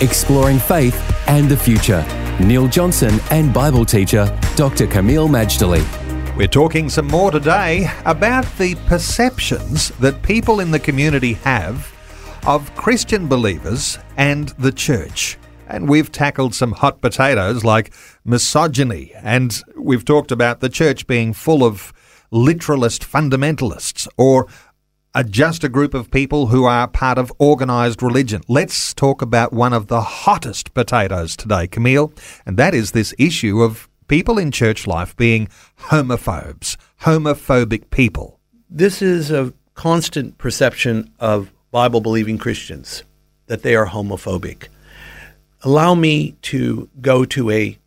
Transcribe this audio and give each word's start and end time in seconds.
exploring 0.00 0.58
faith 0.58 0.96
and 1.28 1.48
the 1.48 1.56
future. 1.56 2.04
Neil 2.40 2.68
Johnson 2.68 3.20
and 3.30 3.52
Bible 3.52 3.84
teacher 3.84 4.26
Dr. 4.56 4.86
Kameel 4.86 5.28
Majdali. 5.28 5.84
We're 6.36 6.46
talking 6.46 6.88
some 6.88 7.06
more 7.06 7.30
today 7.30 7.90
about 8.06 8.46
the 8.56 8.74
perceptions 8.86 9.90
that 9.98 10.22
people 10.22 10.60
in 10.60 10.70
the 10.70 10.78
community 10.78 11.34
have 11.34 11.92
of 12.46 12.74
Christian 12.74 13.28
believers 13.28 13.98
and 14.16 14.48
the 14.50 14.72
church. 14.72 15.38
And 15.68 15.88
we've 15.88 16.10
tackled 16.10 16.54
some 16.54 16.72
hot 16.72 17.00
potatoes 17.00 17.64
like 17.64 17.92
misogyny, 18.24 19.12
and 19.16 19.62
we've 19.76 20.04
talked 20.04 20.32
about 20.32 20.60
the 20.60 20.68
church 20.68 21.06
being 21.06 21.32
full 21.32 21.62
of 21.62 21.92
literalist 22.30 23.02
fundamentalists 23.02 24.08
or 24.16 24.46
just 25.24 25.64
a 25.64 25.68
group 25.68 25.92
of 25.92 26.10
people 26.10 26.48
who 26.48 26.64
are 26.64 26.86
part 26.86 27.18
of 27.18 27.32
organised 27.40 28.00
religion. 28.00 28.42
Let's 28.48 28.94
talk 28.94 29.22
about 29.22 29.52
one 29.52 29.72
of 29.72 29.88
the 29.88 30.00
hottest 30.00 30.72
potatoes 30.72 31.36
today, 31.36 31.66
Kameel, 31.66 32.16
and 32.46 32.56
that 32.56 32.74
is 32.74 32.92
this 32.92 33.12
issue 33.18 33.60
of 33.60 33.88
people 34.06 34.38
in 34.38 34.50
church 34.52 34.86
life 34.86 35.16
being 35.16 35.48
homophobes, 35.88 36.76
homophobic 37.02 37.90
people. 37.90 38.38
This 38.68 39.02
is 39.02 39.30
a 39.30 39.52
constant 39.74 40.38
perception 40.38 41.10
of 41.18 41.52
Bible 41.72 42.00
believing 42.00 42.38
Christians 42.38 43.02
that 43.46 43.62
they 43.62 43.74
are 43.74 43.86
homophobic. 43.86 44.68
Allow 45.62 45.94
me 45.96 46.36
to 46.42 46.88
go 47.00 47.24
to 47.24 47.50
a 47.50 47.78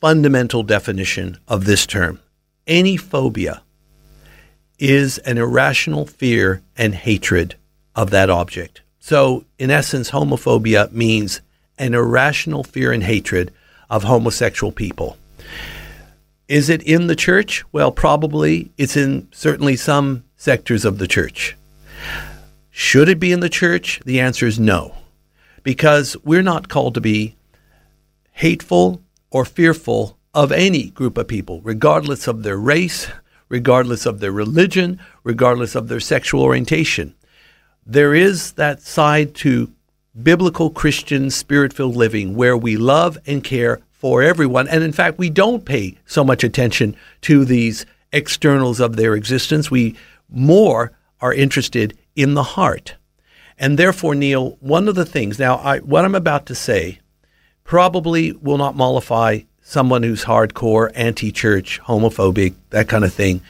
fundamental 0.00 0.62
definition 0.62 1.38
of 1.48 1.64
this 1.64 1.84
term. 1.84 2.20
Any 2.66 2.96
phobia 2.96 3.62
is 4.80 5.18
an 5.18 5.38
irrational 5.38 6.06
fear 6.06 6.62
and 6.76 6.94
hatred 6.94 7.54
of 7.94 8.10
that 8.10 8.30
object. 8.30 8.80
So, 8.98 9.44
in 9.58 9.70
essence, 9.70 10.10
homophobia 10.10 10.90
means 10.90 11.40
an 11.78 11.94
irrational 11.94 12.64
fear 12.64 12.90
and 12.90 13.02
hatred 13.02 13.52
of 13.88 14.04
homosexual 14.04 14.72
people. 14.72 15.16
Is 16.48 16.68
it 16.68 16.82
in 16.82 17.06
the 17.06 17.16
church? 17.16 17.62
Well, 17.72 17.92
probably 17.92 18.72
it's 18.76 18.96
in 18.96 19.28
certainly 19.30 19.76
some 19.76 20.24
sectors 20.36 20.84
of 20.84 20.98
the 20.98 21.06
church. 21.06 21.56
Should 22.70 23.08
it 23.08 23.20
be 23.20 23.32
in 23.32 23.40
the 23.40 23.48
church? 23.48 24.00
The 24.04 24.20
answer 24.20 24.46
is 24.46 24.58
no, 24.58 24.94
because 25.62 26.16
we're 26.24 26.42
not 26.42 26.68
called 26.68 26.94
to 26.94 27.00
be 27.00 27.36
hateful 28.32 29.02
or 29.30 29.44
fearful 29.44 30.16
of 30.32 30.50
any 30.50 30.90
group 30.90 31.18
of 31.18 31.28
people, 31.28 31.60
regardless 31.62 32.26
of 32.26 32.42
their 32.42 32.56
race, 32.56 33.08
regardless 33.50 34.06
of 34.06 34.20
their 34.20 34.32
religion, 34.32 34.98
regardless 35.22 35.74
of 35.74 35.88
their 35.88 36.00
sexual 36.00 36.42
orientation. 36.42 37.14
There 37.84 38.14
is 38.14 38.52
that 38.52 38.80
side 38.80 39.34
to 39.36 39.70
biblical 40.20 40.70
Christian 40.70 41.28
spirit 41.30 41.74
filled 41.74 41.96
living 41.96 42.34
where 42.34 42.56
we 42.56 42.78
love 42.78 43.18
and 43.26 43.44
care 43.44 43.80
for 43.90 44.22
everyone. 44.22 44.66
And 44.68 44.82
in 44.82 44.92
fact, 44.92 45.18
we 45.18 45.28
don't 45.28 45.64
pay 45.64 45.98
so 46.06 46.24
much 46.24 46.42
attention 46.42 46.96
to 47.22 47.44
these 47.44 47.84
externals 48.12 48.80
of 48.80 48.96
their 48.96 49.14
existence. 49.14 49.70
We 49.70 49.96
more 50.28 50.92
are 51.20 51.34
interested 51.34 51.98
in 52.16 52.34
the 52.34 52.42
heart. 52.42 52.94
And 53.58 53.78
therefore, 53.78 54.14
Neil, 54.14 54.56
one 54.60 54.88
of 54.88 54.94
the 54.94 55.04
things, 55.04 55.38
now, 55.38 55.56
I, 55.56 55.80
what 55.80 56.04
I'm 56.04 56.14
about 56.14 56.46
to 56.46 56.54
say 56.54 57.00
probably 57.62 58.32
will 58.32 58.56
not 58.56 58.74
mollify 58.74 59.40
someone 59.70 60.02
who's 60.02 60.24
hardcore, 60.24 60.90
anti 60.96 61.30
church, 61.30 61.80
homophobic, 61.82 62.54
that 62.70 62.88
kind 62.88 63.04
of 63.04 63.14
thing. 63.14 63.40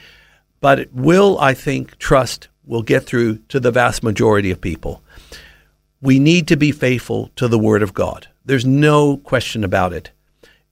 But 0.59 0.79
it 0.79 0.93
will, 0.93 1.39
I 1.39 1.55
think, 1.55 1.97
trust 1.97 2.47
will 2.63 2.83
get 2.83 3.05
through 3.05 3.37
to 3.49 3.59
the 3.59 3.71
vast 3.71 4.03
majority 4.03 4.51
of 4.51 4.61
people. 4.61 5.01
We 5.99 6.19
need 6.19 6.47
to 6.49 6.55
be 6.55 6.71
faithful 6.71 7.31
to 7.37 7.47
the 7.47 7.57
Word 7.57 7.81
of 7.81 7.95
God. 7.95 8.27
There's 8.45 8.65
no 8.65 9.17
question 9.17 9.63
about 9.63 9.93
it. 9.93 10.11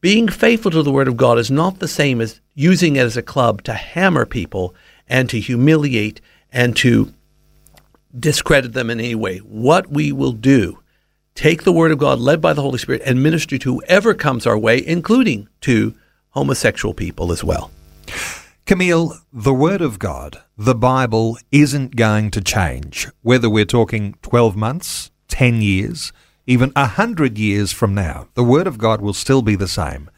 Being 0.02 0.30
faithful 0.30 0.72
to 0.72 0.84
the 0.84 0.92
Word 0.92 1.08
of 1.08 1.18
God 1.18 1.40
is 1.40 1.50
not 1.50 1.80
the 1.80 1.88
same 1.88 2.22
as 2.22 2.40
using 2.54 2.96
it 2.96 3.02
as 3.02 3.18
a 3.18 3.24
club 3.24 3.64
to 3.64 3.74
hammer 3.74 4.26
people 4.28 4.76
and 5.08 5.30
to 5.32 5.40
humiliate 5.40 6.22
and 6.54 6.76
to 6.78 7.12
discredit 8.18 8.74
them 8.74 8.92
in 8.92 9.00
any 9.00 9.16
way. 9.16 9.40
What 9.40 9.90
we 9.90 10.12
will 10.12 10.32
do 10.32 10.79
take 11.40 11.64
the 11.64 11.72
Word 11.72 11.90
of 11.90 11.98
God, 11.98 12.20
led 12.20 12.42
by 12.42 12.52
the 12.52 12.62
Holy 12.62 12.78
Spirit, 12.78 13.02
and 13.06 13.24
minister 13.24 13.58
to 13.58 13.76
whoever 13.76 14.14
comes 14.14 14.46
our 14.46 14.58
way, 14.58 14.86
including 14.86 15.48
to 15.62 15.96
homosexual 16.32 16.94
people 16.94 17.32
as 17.32 17.46
well. 17.46 17.72
Kameel, 18.66 19.14
the 19.32 19.54
Word 19.54 19.80
of 19.80 20.00
God, 20.00 20.44
the 20.58 20.76
Bible, 20.76 21.38
isn't 21.50 21.96
going 21.96 22.30
to 22.32 22.42
change, 22.42 23.08
whether 23.22 23.50
we're 23.50 23.64
talking 23.64 24.16
12 24.22 24.58
months, 24.58 25.12
10 25.30 25.62
years, 25.62 26.12
even 26.46 26.72
100 26.76 27.38
years 27.38 27.72
from 27.72 27.96
now. 27.96 28.28
The 28.34 28.44
Word 28.44 28.68
of 28.68 28.78
God 28.78 29.00
will 29.00 29.14
still 29.14 29.42
be 29.42 29.56
the 29.56 29.70
same. 29.70 30.10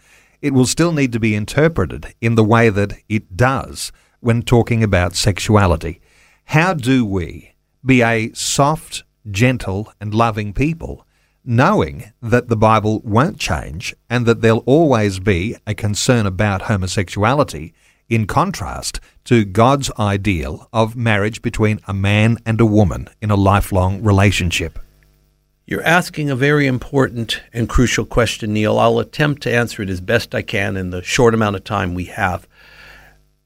It 0.41 0.55
will 0.55 0.65
still 0.65 0.91
need 0.91 1.11
to 1.11 1.19
be 1.19 1.35
interpreted 1.35 2.15
in 2.19 2.33
the 2.33 2.43
way 2.43 2.69
that 2.69 2.93
it 3.07 3.37
does 3.37 3.91
when 4.21 4.41
talking 4.41 4.83
about 4.83 5.13
sexuality. 5.13 6.01
How 6.45 6.73
do 6.73 7.05
we 7.05 7.53
be 7.85 8.01
a 8.01 8.33
soft, 8.33 9.03
gentle, 9.29 9.93
and 10.01 10.15
loving 10.15 10.51
people 10.51 11.05
knowing 11.43 12.11
that 12.21 12.49
the 12.49 12.57
Bible 12.57 13.01
won't 13.03 13.39
change 13.39 13.95
and 14.09 14.25
that 14.25 14.41
there'll 14.41 14.63
always 14.65 15.19
be 15.19 15.55
a 15.65 15.73
concern 15.73 16.25
about 16.25 16.63
homosexuality, 16.63 17.73
in 18.11 18.27
contrast 18.27 18.99
to 19.23 19.45
God's 19.45 19.89
ideal 19.97 20.67
of 20.73 20.97
marriage 20.97 21.41
between 21.41 21.79
a 21.87 21.93
man 21.93 22.37
and 22.45 22.59
a 22.59 22.65
woman 22.65 23.07
in 23.21 23.31
a 23.31 23.37
lifelong 23.37 24.03
relationship. 24.03 24.77
You're 25.65 25.83
asking 25.83 26.29
a 26.29 26.35
very 26.35 26.67
important 26.67 27.41
and 27.53 27.69
crucial 27.69 28.05
question, 28.05 28.51
Neil. 28.51 28.77
I'll 28.77 28.99
attempt 28.99 29.43
to 29.43 29.53
answer 29.53 29.81
it 29.81 29.89
as 29.89 30.01
best 30.01 30.35
I 30.35 30.41
can 30.41 30.75
in 30.75 30.89
the 30.89 31.01
short 31.01 31.33
amount 31.33 31.55
of 31.55 31.63
time 31.63 31.93
we 31.93 32.05
have. 32.05 32.45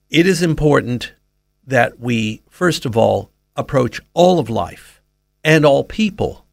It 0.10 0.26
is 0.26 0.42
important 0.42 1.14
that 1.68 2.00
we, 2.00 2.42
first 2.50 2.88
of 2.88 2.98
all, 2.98 3.30
approach 3.56 4.02
all 4.16 4.40
of 4.40 4.50
life 4.50 5.00
and 5.44 5.64
all 5.64 5.84
people 5.84 6.48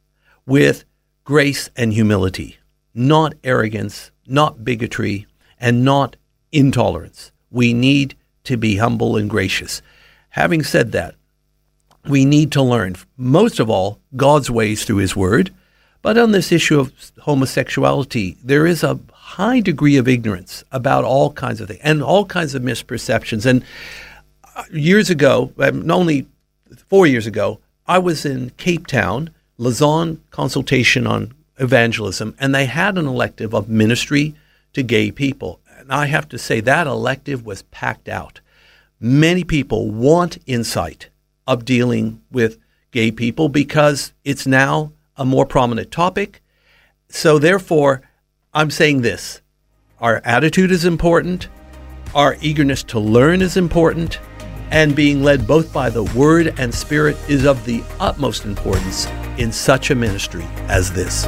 with 0.45 0.85
grace 1.25 1.71
and 1.77 1.93
humility, 1.93 2.59
not 2.95 3.35
arrogance, 3.45 4.11
not 4.27 4.65
bigotry, 4.65 5.27
and 5.61 5.85
not 5.85 6.17
intolerance. 6.51 7.31
We 7.51 7.73
need 7.73 8.17
to 8.45 8.57
be 8.57 8.77
humble 8.77 9.17
and 9.17 9.31
gracious. 9.31 9.83
Having 10.31 10.65
said 10.65 10.93
that, 10.93 11.15
we 12.09 12.25
need 12.25 12.51
to 12.53 12.63
learn, 12.63 12.97
most 13.17 13.61
of 13.61 13.71
all, 13.71 14.01
God's 14.17 14.51
ways 14.51 14.85
through 14.85 14.97
His 14.97 15.15
Word. 15.15 15.55
But 16.01 16.19
on 16.19 16.33
this 16.33 16.51
issue 16.51 16.81
of 16.81 16.93
homosexuality, 17.21 18.37
there 18.43 18.67
is 18.67 18.83
a 18.83 18.99
high 19.13 19.61
degree 19.61 19.97
of 19.97 20.09
ignorance 20.09 20.65
about 20.73 21.05
all 21.05 21.33
kinds 21.33 21.61
of 21.61 21.69
things 21.69 21.81
and 21.85 22.03
all 22.03 22.25
kinds 22.25 22.57
of 22.57 22.63
misperceptions. 22.63 23.47
And 23.47 23.65
uh, 24.57 24.65
years 24.73 25.11
ago, 25.11 25.53
um, 25.59 25.89
only 25.89 26.27
four 26.89 27.07
years 27.07 27.27
ago, 27.27 27.61
I 27.87 27.99
was 27.99 28.25
in 28.25 28.51
Cape 28.51 28.89
Town 28.89 29.31
Lausanne 29.59 30.23
consultation 30.31 31.07
on 31.07 31.35
evangelism, 31.59 32.35
and 32.39 32.55
they 32.55 32.67
had 32.67 32.99
an 32.99 33.07
elective 33.07 33.55
of 33.55 33.69
ministry 33.69 34.35
to 34.73 34.83
gay 34.83 35.11
people. 35.11 35.61
And 35.79 35.93
I 35.93 36.07
have 36.07 36.29
to 36.31 36.39
say 36.39 36.61
that 36.61 36.87
elective 36.87 37.45
was 37.45 37.63
packed 37.63 38.09
out. 38.09 38.41
Many 39.01 39.45
people 39.45 39.91
want 39.91 40.39
insight 40.47 41.09
of 41.47 41.65
dealing 41.65 42.23
with 42.31 42.59
gay 42.93 43.11
people 43.11 43.49
because 43.49 44.13
it's 44.25 44.47
now 44.47 44.93
a 45.17 45.25
more 45.25 45.47
prominent 45.47 45.91
topic. 45.91 46.41
So, 47.09 47.39
therefore, 47.39 48.03
I'm 48.55 48.71
saying 48.71 49.03
this 49.03 49.41
our 50.01 50.21
attitude 50.25 50.71
is 50.71 50.85
important, 50.85 51.49
our 52.15 52.37
eagerness 52.41 52.83
to 52.85 52.99
learn 52.99 53.43
is 53.43 53.57
important, 53.57 54.19
and 54.73 54.97
being 54.97 55.23
led 55.23 55.47
both 55.47 55.73
by 55.73 55.89
the 55.89 56.05
Word 56.17 56.55
and 56.59 56.75
Spirit 56.75 57.17
is 57.29 57.45
of 57.45 57.65
the 57.65 57.85
utmost 58.01 58.45
importance 58.45 59.07
in 59.39 59.53
such 59.53 59.91
a 59.91 59.95
ministry 59.95 60.45
as 60.69 60.93
this. 60.93 61.27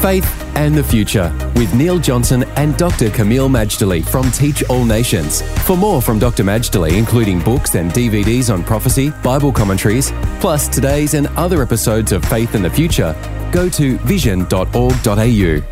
Faith 0.00 0.26
and 0.56 0.74
the 0.74 0.82
Future 0.82 1.32
with 1.54 1.72
Neil 1.74 1.98
Johnson 1.98 2.44
and 2.56 2.76
Dr. 2.76 3.08
Kameel 3.10 3.48
Majdali 3.48 4.04
from 4.04 4.30
Teach 4.32 4.64
All 4.68 4.84
Nations. 4.84 5.42
For 5.64 5.76
more 5.76 6.02
from 6.02 6.18
Dr. 6.18 6.42
Majdali, 6.42 6.96
including 6.96 7.40
books 7.40 7.74
and 7.76 7.90
DVDs 7.92 8.52
on 8.52 8.64
prophecy, 8.64 9.10
Bible 9.22 9.52
commentaries, 9.52 10.12
plus 10.40 10.66
today's 10.66 11.14
and 11.14 11.28
other 11.36 11.62
episodes 11.62 12.10
of 12.10 12.24
Faith 12.24 12.54
and 12.54 12.64
the 12.64 12.70
Future, 12.70 13.14
go 13.52 13.68
to 13.68 13.96
vision.org.au. 13.98 15.71